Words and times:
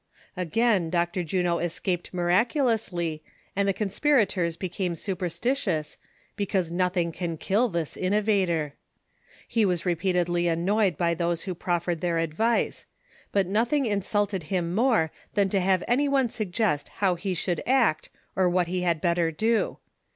Again 0.35 0.89
Dr. 0.89 1.23
Juno 1.23 1.59
escaped 1.59 2.11
miraculously, 2.11 3.21
and 3.55 3.67
the 3.67 3.71
conspira 3.75 4.27
tors 4.27 4.57
became 4.57 4.95
superstitious, 4.95 5.99
because 6.35 6.71
nothing 6.71 7.11
can 7.11 7.37
kill 7.37 7.69
this 7.69 7.95
innovator. 7.95 8.73
He 9.47 9.63
was 9.63 9.85
repeatedly 9.85 10.47
annoyed 10.47 10.97
by 10.97 11.13
those 11.13 11.43
who 11.43 11.53
I)roffered 11.53 11.99
their 11.99 12.17
advice; 12.17 12.87
but 13.31 13.45
nothing 13.45 13.85
insulted 13.85 14.41
him 14.49 14.73
more 14.73 15.11
than 15.35 15.49
to 15.49 15.59
have 15.59 15.83
any 15.87 16.07
one 16.09 16.29
suggest 16.29 16.89
how 16.95 17.13
he 17.13 17.35
should 17.35 17.61
act 17.67 18.09
or 18.35 18.49
what 18.49 18.65
he 18.65 18.81
had 18.81 19.01
better 19.01 19.29
do. 19.31 19.77